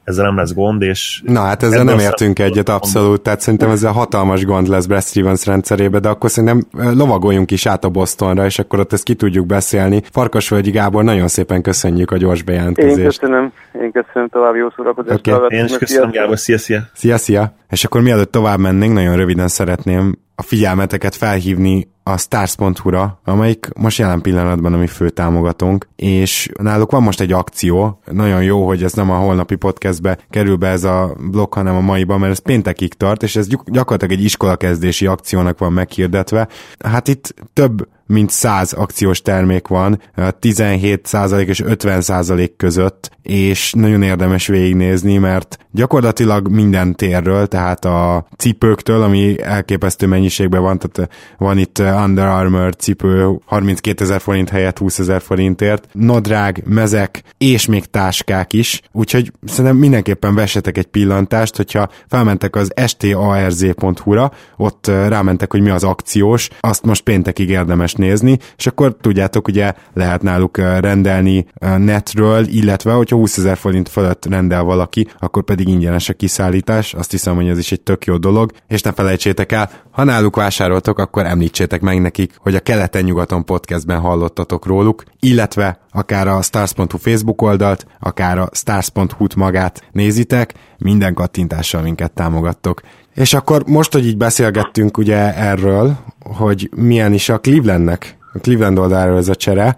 [0.05, 1.23] ezzel nem lesz gond, és...
[1.25, 5.47] Na hát ezzel nem értünk egyet abszolút, tehát szerintem ezzel hatalmas gond lesz Brad Stevens
[5.47, 9.47] rendszerébe, de akkor szerintem lovagoljunk is át a Bostonra, és akkor ott ezt ki tudjuk
[9.47, 10.03] beszélni.
[10.11, 12.99] Farkasvölgyi Gábor, nagyon szépen köszönjük a gyors bejelentkezést.
[12.99, 13.53] Én köszönöm,
[13.83, 15.27] én köszönöm további jó szórakozást.
[15.27, 15.59] Okay.
[15.59, 16.81] Én is köszönöm, Gábor, szia, szia!
[16.95, 17.55] Szia, szia!
[17.71, 23.99] És akkor mielőtt tovább mennénk, nagyon röviden szeretném a figyelmeteket felhívni a stars.hu-ra, amelyik most
[23.99, 28.83] jelen pillanatban a mi fő támogatónk, és náluk van most egy akció, nagyon jó, hogy
[28.83, 32.39] ez nem a holnapi podcastbe kerül be ez a blokk, hanem a maiban, mert ez
[32.39, 36.49] péntekig tart, és ez gyakorlatilag egy iskolakezdési akciónak van meghirdetve.
[36.79, 44.47] Hát itt több mint 100 akciós termék van, 17% és 50% között, és nagyon érdemes
[44.47, 51.79] végignézni, mert gyakorlatilag minden térről, tehát a cipőktől, ami elképesztő mennyiségben van, tehát van itt
[51.79, 58.53] Under Armour cipő 32 ezer forint helyett 20 ezer forintért, nadrág, mezek és még táskák
[58.53, 65.71] is, úgyhogy szerintem mindenképpen vessetek egy pillantást, hogyha felmentek az starz.hu-ra, ott rámentek, hogy mi
[65.71, 72.47] az akciós, azt most péntekig érdemes nézni, és akkor tudjátok, ugye lehet náluk rendelni netről,
[72.47, 77.35] illetve hogyha 20 ezer forint fölött rendel valaki, akkor pedig ingyenes a kiszállítás, azt hiszem,
[77.35, 81.27] hogy ez is egy tök jó dolog, és ne felejtsétek el, ha náluk vásároltok, akkor
[81.27, 87.87] említsétek meg nekik, hogy a Keleten-nyugaton podcastben hallottatok róluk, illetve akár a stars.hu Facebook oldalt,
[88.01, 92.81] akár a stars.hu-t magát nézitek, minden kattintással minket támogattok.
[93.17, 98.79] És akkor most, hogy így beszélgettünk ugye erről, hogy milyen is a Clevelandnek, a Cleveland
[98.79, 99.77] oldalról ez a csere,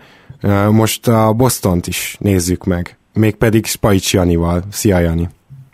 [0.71, 4.63] most a Bostont is nézzük meg, mégpedig Spajcs Janival.
[4.71, 5.29] Szia Jani!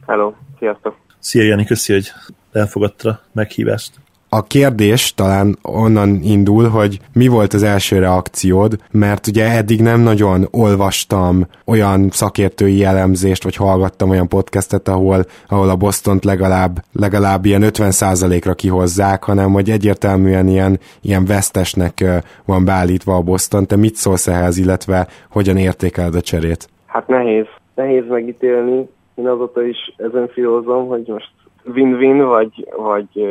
[0.07, 0.97] Hello, sziasztok!
[1.19, 2.13] Szia Jani, köszi, hogy
[2.53, 3.93] elfogadta meghívást.
[4.37, 10.01] A kérdés talán onnan indul, hogy mi volt az első reakciód, mert ugye eddig nem
[10.01, 17.45] nagyon olvastam olyan szakértői jellemzést, vagy hallgattam olyan podcastet, ahol, ahol a Bostont legalább, legalább
[17.45, 22.05] ilyen 50%-ra kihozzák, hanem hogy egyértelműen ilyen, ilyen vesztesnek
[22.45, 23.67] van beállítva a Boston.
[23.67, 26.69] Te mit szólsz ehhez, illetve hogyan értékeled a cserét?
[26.87, 27.47] Hát nehéz.
[27.75, 28.89] Nehéz megítélni.
[29.15, 31.33] Én azóta is ezen filózom, hogy most
[31.75, 33.27] win-win, vagy, vagy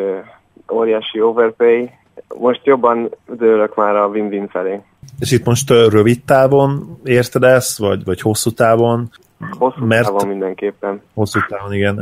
[0.71, 1.91] óriási overpay.
[2.39, 4.81] Most jobban dőlök már a win-win felé.
[5.19, 9.09] És itt most rövid távon érted ezt, vagy, vagy hosszú távon?
[9.51, 11.01] Hosszú mert távon mindenképpen.
[11.13, 11.99] Hosszú távon, igen.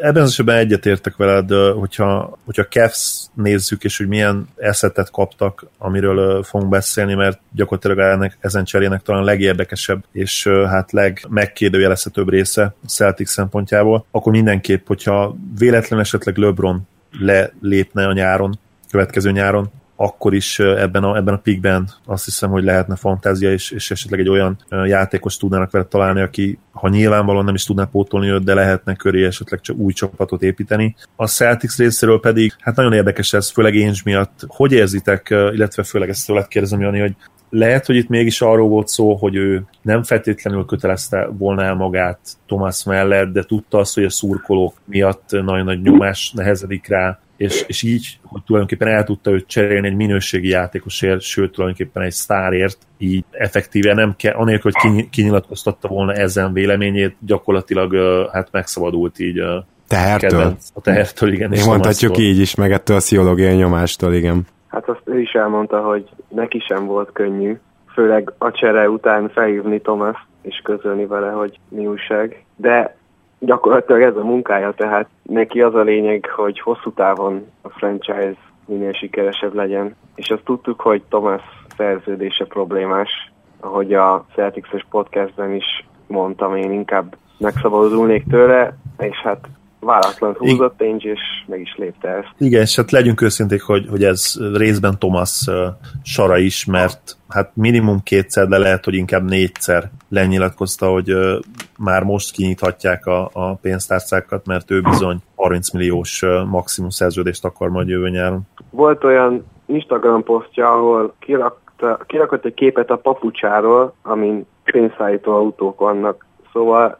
[0.00, 6.42] Ebben az esetben egyetértek veled, hogyha, hogyha Cavs nézzük, és hogy milyen eszetet kaptak, amiről
[6.42, 14.04] fogunk beszélni, mert gyakorlatilag ennek, ezen cserének talán legérdekesebb, és hát legmegkérdőjelezhetőbb része Celtic szempontjából,
[14.10, 16.82] akkor mindenképp, hogyha véletlen esetleg LeBron
[17.18, 18.58] lelépne a nyáron,
[18.90, 23.70] következő nyáron, akkor is ebben a, ebben a pikben azt hiszem, hogy lehetne fantázia, és,
[23.70, 28.28] és esetleg egy olyan játékos tudnának vele találni, aki ha nyilvánvalóan nem is tudná pótolni
[28.28, 30.96] őt, de lehetne köré esetleg csak új csapatot építeni.
[31.16, 34.44] A Celtics részéről pedig, hát nagyon érdekes ez, főleg én miatt.
[34.46, 37.16] Hogy érzitek, illetve főleg ezt tőled kérdezem, Jani, hogy
[37.54, 42.18] lehet, hogy itt mégis arról volt szó, hogy ő nem feltétlenül kötelezte volna el magát
[42.46, 47.64] Thomas mellett, de tudta azt, hogy a szurkolók miatt nagyon nagy nyomás nehezedik rá, és,
[47.66, 52.78] és így, hogy tulajdonképpen el tudta őt cserélni egy minőségi játékosért, sőt tulajdonképpen egy sztárért,
[52.98, 57.94] így effektíve nem kell, anélkül, hogy kinyilatkoztatta volna ezen véleményét, gyakorlatilag
[58.32, 59.42] hát megszabadult így
[59.88, 60.30] tehertől.
[60.30, 61.52] Kedvenc, a tehertől, igen.
[61.52, 64.46] És mondhatjuk így is, meg ettől a pszichológiai nyomástól, igen.
[64.74, 67.58] Hát azt ő is elmondta, hogy neki sem volt könnyű,
[67.92, 72.44] főleg a csere után felhívni Thomas és közölni vele, hogy mi újság.
[72.56, 72.96] De
[73.38, 78.92] gyakorlatilag ez a munkája, tehát neki az a lényeg, hogy hosszú távon a franchise minél
[78.92, 79.96] sikeresebb legyen.
[80.14, 81.42] És azt tudtuk, hogy Thomas
[81.76, 89.48] szerződése problémás, ahogy a Celtics-es podcastben is mondtam, én inkább megszabadulnék tőle, és hát
[89.84, 92.34] váratlan húzott Ainge, és meg is lépte ezt.
[92.38, 95.54] Igen, és hát legyünk őszinték, hogy, hogy ez részben Thomas uh,
[96.02, 101.38] sara is, mert hát minimum kétszer, de lehet, hogy inkább négyszer lenyilatkozta, hogy uh,
[101.78, 107.68] már most kinyithatják a, a pénztárcákat, mert ő bizony 30 milliós uh, maximum szerződést akar
[107.68, 108.40] majd jövő nyáron.
[108.70, 116.26] Volt olyan Instagram posztja, ahol kirakta, kirakott egy képet a papucsáról, amin pénzszállító autók vannak.
[116.54, 116.98] Szóval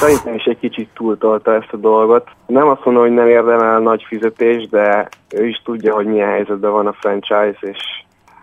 [0.00, 2.28] Szerintem is egy kicsit túltolta ezt a dolgot.
[2.46, 6.70] Nem azt mondom, hogy nem érdemel nagy fizetés, de ő is tudja, hogy milyen helyzetben
[6.70, 7.78] van a franchise, és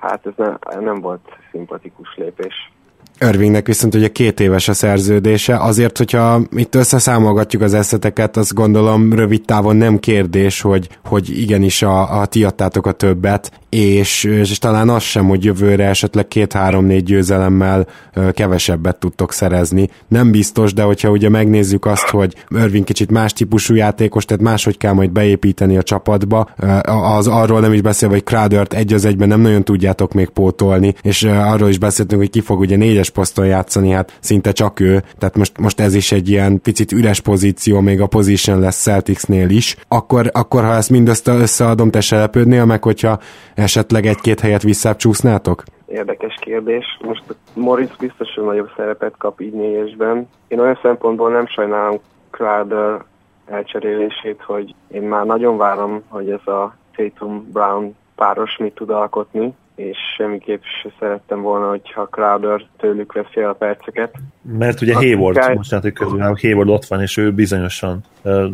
[0.02, 2.72] hát ez nem, nem volt szimpatikus lépés.
[3.20, 9.14] Irvingnek viszont ugye két éves a szerződése, azért, hogyha itt összeszámolgatjuk az eszeteket, azt gondolom
[9.14, 14.58] rövid távon nem kérdés, hogy, hogy igenis a, a ti adtátok a többet, és, és
[14.58, 17.88] talán az sem, hogy jövőre esetleg két-három-négy győzelemmel
[18.34, 19.90] kevesebbet tudtok szerezni.
[20.08, 24.78] Nem biztos, de hogyha ugye megnézzük azt, hogy Irving kicsit más típusú játékos, tehát máshogy
[24.78, 26.50] kell majd beépíteni a csapatba,
[26.84, 30.94] az arról nem is beszélve, hogy Crowdert egy az egyben nem nagyon tudjátok még pótolni,
[31.02, 35.04] és arról is beszéltünk, hogy ki fog ugye négyes poszton játszani, hát szinte csak ő,
[35.18, 39.50] tehát most, most ez is egy ilyen picit üres pozíció, még a position lesz Celticsnél
[39.50, 43.20] is, akkor, akkor ha ezt mindezt összeadom, te se lepődnél meg, hogyha
[43.56, 45.64] esetleg egy-két helyet visszább csúsznátok?
[45.88, 46.86] Érdekes kérdés.
[47.02, 50.30] Most Morris biztos, hogy nagyobb szerepet kap így négyesben.
[50.48, 53.04] Én olyan szempontból nem sajnálom Crowder
[53.46, 59.98] elcserélését, hogy én már nagyon várom, hogy ez a Tatum-Brown páros mit tud alkotni, és
[60.18, 64.16] semmiképp se szerettem volna, hogyha Crowder tőlük veszi a perceket.
[64.42, 65.54] Mert ugye Hayward, kell...
[65.54, 68.04] most hogy közül, Hayward ott van, és ő bizonyosan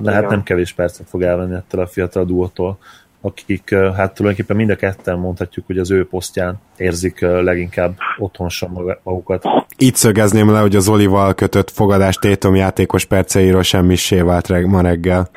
[0.04, 2.78] lehet nem kevés percet fog elvenni ettől a fiatal duótól
[3.22, 9.44] akik hát tulajdonképpen mind a ketten mondhatjuk, hogy az ő posztján érzik leginkább otthonosan magukat.
[9.78, 14.82] Itt szögezném le, hogy az Olival kötött fogadás tétom játékos perceiről semmissé vált reg- ma
[14.82, 15.30] reggel.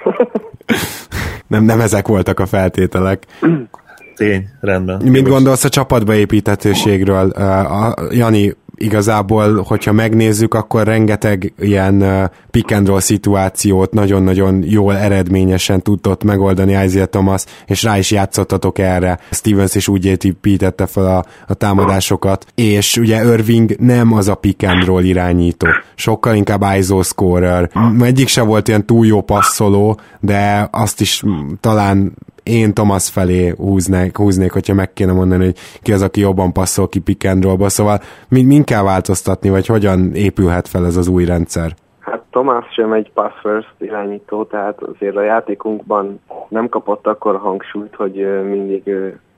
[1.47, 3.27] nem, nem ezek voltak a feltételek.
[4.17, 5.03] Tény, rendben.
[5.05, 7.33] Mit gondolsz a csapatba építhetőségről?
[7.37, 15.83] Uh, Jani igazából, hogyha megnézzük, akkor rengeteg ilyen pick and roll szituációt nagyon-nagyon jól, eredményesen
[15.83, 19.19] tudott megoldani Isaiah Thomas, és rá is játszottatok erre.
[19.31, 24.63] Stevens is úgy építette fel a, a támadásokat, és ugye Irving nem az a pick
[24.63, 27.71] and roll irányító, sokkal inkább ISO scorer.
[28.01, 31.23] Egyik se volt ilyen túl jó passzoló, de azt is
[31.61, 32.13] talán
[32.45, 36.89] én Thomas felé húznék, húznék, hogyha meg kéne mondani, hogy ki az, aki jobban passzol
[36.89, 37.69] ki pick and roll-ba.
[37.69, 41.75] Szóval mind, mind kell változtatni, vagy hogyan épülhet fel ez az új rendszer?
[42.01, 47.95] Hát Thomas sem egy pass first irányító, tehát azért a játékunkban nem kapott akkor hangsúlyt,
[47.95, 48.95] hogy mindig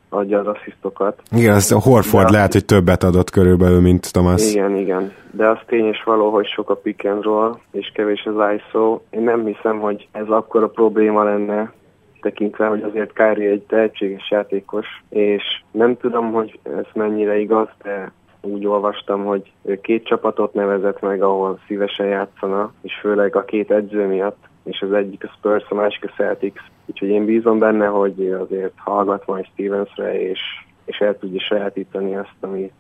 [0.09, 1.23] adja az asszisztokat.
[1.37, 4.53] Igen, az a Horford De lehet, hogy többet adott körülbelül, mint Thomas.
[4.53, 5.13] Igen, igen.
[5.31, 9.01] De az tény és való, hogy sok a pick and roll, és kevés az ISO.
[9.11, 11.73] Én nem hiszem, hogy ez akkor a probléma lenne,
[12.21, 18.13] tekintve, hogy azért Kári egy tehetséges játékos, és nem tudom, hogy ez mennyire igaz, de
[18.41, 23.71] úgy olvastam, hogy ő két csapatot nevezett meg, ahol szívesen játszana, és főleg a két
[23.71, 26.61] edző miatt, és az egyik a Spurs, a másik a Celtics.
[26.87, 30.41] Úgyhogy én bízom benne, hogy azért hallgat majd Stevensre, és,
[30.85, 32.73] és el tudja sajátítani azt, amit,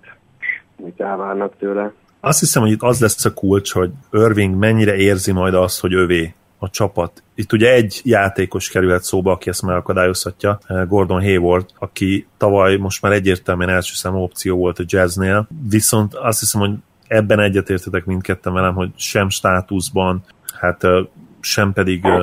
[0.78, 1.92] amit elvárnak tőle.
[2.20, 5.94] Azt hiszem, hogy itt az lesz a kulcs, hogy Irving mennyire érzi majd azt, hogy
[5.94, 6.34] övé
[6.66, 7.22] a csapat.
[7.34, 13.02] Itt ugye egy játékos kerülhet szóba, aki ezt megakadályozhatja, eh, Gordon Hayward, aki tavaly most
[13.02, 16.72] már egyértelműen első számú opció volt a Jazznél, viszont azt hiszem, hogy
[17.08, 20.24] ebben egyetértetek mindketten velem, hogy sem státuszban,
[20.58, 21.04] hát eh,
[21.40, 22.22] sem pedig eh,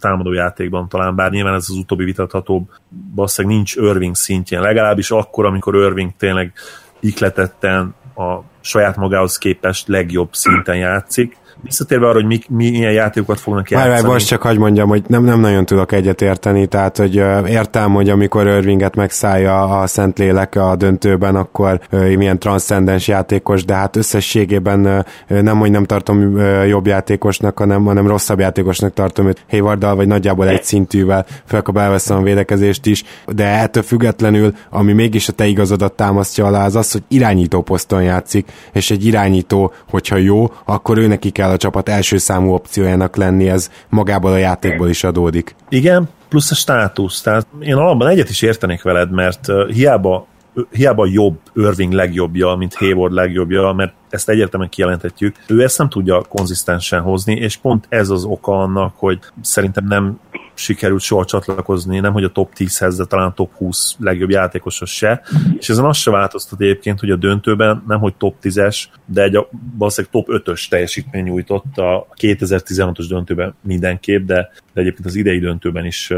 [0.00, 2.70] támadó játékban talán, bár nyilván ez az utóbbi vitathatóbb,
[3.14, 6.52] valószínűleg nincs Irving szintjén, legalábbis akkor, amikor Irving tényleg
[7.00, 13.70] ikletetten a saját magához képest legjobb szinten játszik, Visszatérve arra, hogy mi, milyen játékokat fognak
[13.70, 13.92] játszani.
[13.92, 17.14] Várj, most csak hagyd mondjam, hogy nem, nem nagyon tudok egyet érteni, tehát hogy
[17.48, 23.96] értem, hogy amikor Irvinget megszállja a Szentlélek a döntőben, akkor milyen transzcendens játékos, de hát
[23.96, 30.06] összességében nem, hogy nem tartom jobb játékosnak, hanem, hanem rosszabb játékosnak tartom őt Haywarddal, vagy
[30.06, 35.46] nagyjából egy szintűvel, fel elveszem a védekezést is, de ettől függetlenül, ami mégis a te
[35.46, 40.98] igazodat támasztja alá, az az, hogy irányító poszton játszik, és egy irányító, hogyha jó, akkor
[40.98, 45.54] ő neki kell a csapat első számú opciójának lenni, ez magából a játékból is adódik.
[45.68, 47.20] Igen, plusz a státusz.
[47.20, 50.26] Tehát én alapban egyet is értenék veled, mert hiába
[50.70, 55.36] hiába jobb Irving legjobbja, mint Hayward legjobbja, mert ezt egyértelműen kijelenthetjük.
[55.46, 60.18] Ő ezt nem tudja konzisztensen hozni, és pont ez az oka annak, hogy szerintem nem
[60.54, 64.88] sikerült soha csatlakozni, nem hogy a top 10-hez, de talán a top 20 legjobb játékoshoz
[64.88, 65.22] se.
[65.58, 69.38] És ezen azt se változtat egyébként, hogy a döntőben nem hogy top 10-es, de egy
[69.78, 75.84] valószínűleg top 5-ös teljesítmény nyújtott a 2016-os döntőben mindenképp, de, de egyébként az idei döntőben
[75.84, 76.12] is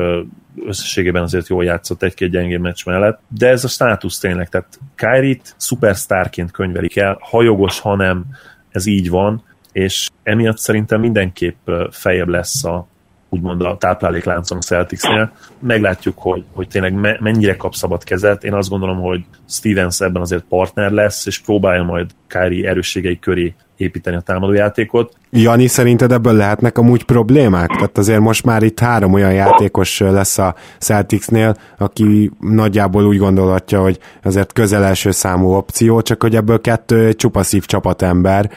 [0.67, 3.21] összességében azért jól játszott egy-két gyengébb meccs mellett.
[3.29, 8.25] De ez a státusz tényleg, tehát Kyrie-t szupersztárként könyvelik el, ha jogos, hanem
[8.69, 12.89] ez így van, és emiatt szerintem mindenképp fejebb lesz a,
[13.29, 15.33] úgymond a táplálékláncon a Celticsnél.
[15.59, 18.45] Meglátjuk, hogy, hogy tényleg me, mennyire kap szabad kezet.
[18.45, 23.55] Én azt gondolom, hogy Stevens ebben azért partner lesz, és próbálja majd Kyrie erősségei köré
[23.77, 25.13] építeni a támadójátékot.
[25.31, 27.69] Jani, szerinted ebből lehetnek amúgy problémák?
[27.69, 33.83] Tehát azért most már itt három olyan játékos lesz a Celticsnél, aki nagyjából úgy gondolhatja,
[33.83, 38.51] hogy azért közel első számú opció, csak hogy ebből kettő csupaszív csapatember,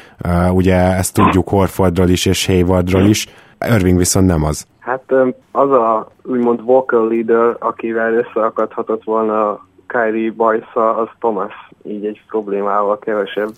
[0.52, 3.28] ugye ezt tudjuk Horfordról is és Haywardról is,
[3.66, 4.68] Irving viszont nem az.
[4.80, 5.14] Hát
[5.52, 13.00] az a úgymond vocal leader, akivel összeakadhatott volna Kyrie bajsza, az Thomas, így egy problémával
[13.00, 13.50] kevesebb.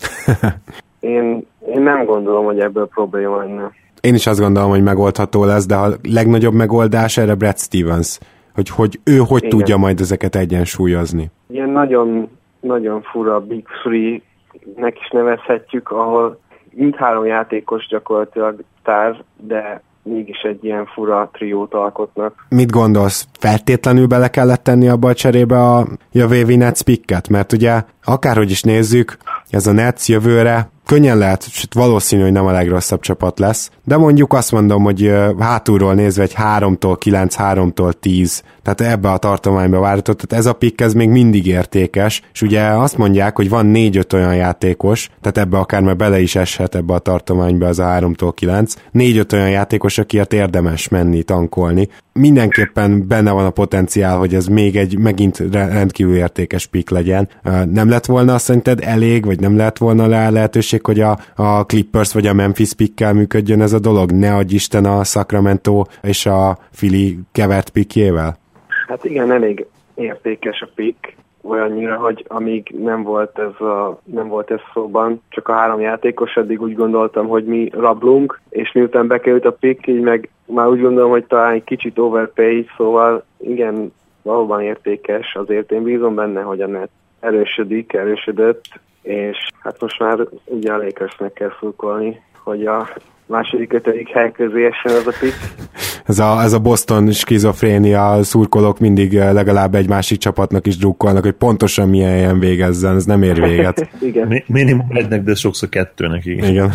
[1.00, 3.70] Én, én nem gondolom, hogy ebből probléma lenne.
[4.00, 8.18] Én is azt gondolom, hogy megoldható lesz, de a legnagyobb megoldás erre Brad Stevens,
[8.54, 9.58] hogy, hogy ő hogy Igen.
[9.58, 11.30] tudja majd ezeket egyensúlyozni.
[11.46, 12.28] Ilyen nagyon,
[12.60, 20.86] nagyon fura Big Free-nek is nevezhetjük, ahol mindhárom játékos gyakorlatilag tár, de mégis egy ilyen
[20.86, 22.46] fura triót alkotnak.
[22.48, 23.26] Mit gondolsz?
[23.38, 27.28] Feltétlenül bele kellett tenni abba a cserébe a jövő Nets picket?
[27.28, 29.16] Mert ugye akárhogy is nézzük,
[29.50, 33.96] ez a Nets jövőre könnyen lehet, sőt valószínű, hogy nem a legrosszabb csapat lesz, de
[33.96, 39.80] mondjuk azt mondom, hogy hátulról nézve egy 3-tól 9, 3-tól 10, tehát ebbe a tartományba
[39.80, 43.70] várható, tehát ez a pick ez még mindig értékes, és ugye azt mondják, hogy van
[43.74, 47.84] 4-5 olyan játékos, tehát ebbe akár már bele is eshet ebbe a tartományba az a
[47.84, 51.88] 3-tól 9, 4-5 olyan játékos, akiért érdemes menni, tankolni.
[52.12, 57.28] Mindenképpen benne van a potenciál, hogy ez még egy megint rendkívül értékes pick legyen.
[57.72, 62.26] Nem lett volna szerinted elég, vagy nem lett volna lehetőség, hogy a, a Clippers vagy
[62.26, 64.10] a Memphis pickkel működjön ez a dolog?
[64.10, 68.36] Ne adj Isten a Sacramento és a Philly kevert pickjével?
[68.88, 74.50] Hát igen, elég értékes a pick, olyannyira, hogy amíg nem volt ez, a, nem volt
[74.50, 79.44] ez szóban, csak a három játékos, addig úgy gondoltam, hogy mi rablunk, és miután bekerült
[79.44, 84.62] a pick, így meg már úgy gondolom, hogy talán egy kicsit overpay, szóval igen, valóban
[84.62, 88.62] értékes, azért én bízom benne, hogy a net erősödik, erősödött,
[89.02, 92.88] és hát most már ugye a Lakersnek kell szurkolni, hogy a
[93.26, 95.36] második, ötödik hely közé essen az a pick.
[96.06, 101.22] Ez a, ez a Boston skizofrénia, szurkolók mindig eh, legalább egy másik csapatnak is drukkolnak,
[101.22, 103.88] hogy pontosan milyen helyen végezzen, ez nem ér véget.
[104.00, 104.26] igen.
[104.26, 106.24] Mi, minimum egynek, de sokszor kettőnek.
[106.24, 106.50] Igen.
[106.50, 106.70] igen.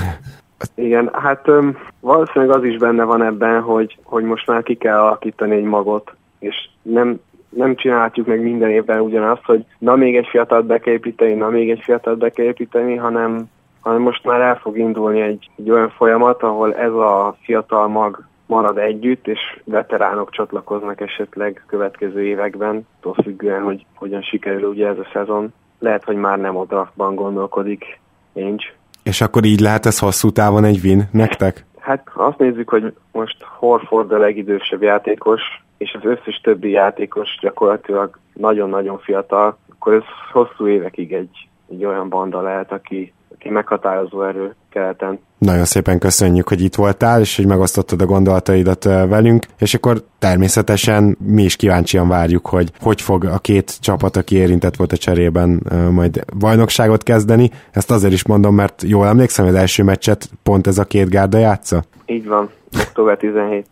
[0.75, 4.97] Igen, hát öm, valószínűleg az is benne van ebben, hogy, hogy most már ki kell
[4.97, 10.27] alakítani egy magot, és nem, nem csinálhatjuk meg minden évben ugyanazt, hogy na még egy
[10.27, 14.41] fiatalt be kell építeni, na még egy fiatalt be kell építeni, hanem, hanem most már
[14.41, 19.39] el fog indulni egy, egy olyan folyamat, ahol ez a fiatal mag marad együtt, és
[19.63, 25.53] veteránok csatlakoznak esetleg következő években, attól függően, hogy hogyan sikerül ugye ez a szezon.
[25.79, 27.99] Lehet, hogy már nem a draftban gondolkodik
[28.33, 28.65] Ainge.
[29.03, 31.65] És akkor így lehet ez hosszú távon egy win nektek?
[31.79, 35.41] Hát azt nézzük, hogy most Horford a legidősebb játékos,
[35.77, 42.09] és az összes többi játékos gyakorlatilag nagyon-nagyon fiatal, akkor ez hosszú évekig egy, egy olyan
[42.09, 45.19] banda lehet, aki, aki meghatározó erő keleten.
[45.37, 51.17] Nagyon szépen köszönjük, hogy itt voltál, és hogy megosztottad a gondolataidat velünk, és akkor természetesen
[51.19, 55.61] mi is kíváncsian várjuk, hogy hogy fog a két csapat, aki érintett volt a cserében,
[55.91, 57.49] majd bajnokságot kezdeni.
[57.71, 61.37] Ezt azért is mondom, mert jól emlékszem, az első meccset pont ez a két gárda
[61.37, 61.83] játsza?
[62.05, 62.49] Így van,
[62.87, 63.65] október 17.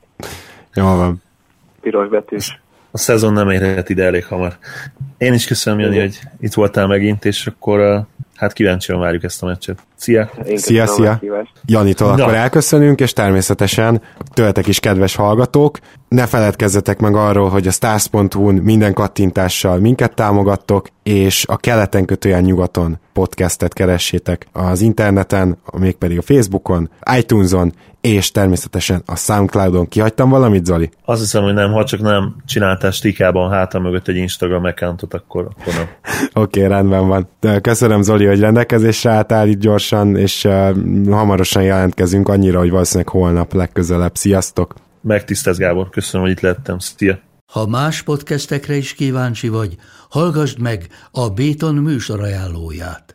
[0.74, 1.24] Jól van.
[1.86, 2.60] Piros betűs.
[2.92, 4.58] A szezon nem érhet ide elég hamar.
[5.18, 8.06] Én is köszönöm, Jani, hogy itt voltál megint, és akkor
[8.36, 9.80] hát kíváncsian várjuk ezt a meccset.
[9.96, 10.30] Szia!
[10.46, 11.20] Én Szia, szia!
[11.66, 14.02] Janitól akkor elköszönünk, és természetesen
[14.34, 20.88] tőletek is kedves hallgatók, ne feledkezzetek meg arról, hogy a stars.hu-n minden kattintással minket támogattok,
[21.04, 29.02] és a keleten kötően nyugaton podcastet keressétek az interneten, mégpedig a Facebookon, iTunes-on, és természetesen
[29.06, 29.88] a Soundcloud-on.
[29.88, 30.90] Kihagytam valamit, Zoli?
[31.06, 35.48] Azt hiszem, hogy nem, ha csak nem csináltál stikában hátam mögött egy Instagram accountot, akkor,
[35.60, 35.88] akkor nem.
[36.44, 37.28] Oké, okay, rendben van.
[37.40, 39.60] De köszönöm, Zoli, hogy rendelkezésre álltál itt
[39.90, 44.16] gyorsan, és uh, hamarosan jelentkezünk annyira, hogy valószínűleg holnap legközelebb.
[44.16, 44.74] Sziasztok!
[45.02, 46.80] Megtisztelt Gábor, köszönöm, hogy itt lettem.
[46.80, 47.20] Szia!
[47.52, 49.76] Ha más podcastekre is kíváncsi vagy,
[50.10, 53.15] hallgassd meg a Béton műsor ajánlóját.